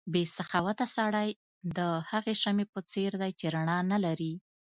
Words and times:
بې 0.13 0.23
سخاوته 0.37 0.85
سړی 0.97 1.29
د 1.77 1.79
هغې 2.11 2.33
شمعې 2.43 2.65
په 2.73 2.79
څېر 2.91 3.11
دی 3.21 3.31
چې 3.39 3.45
رڼا 3.55 3.79
نه 3.91 3.97
لري. 4.05 4.33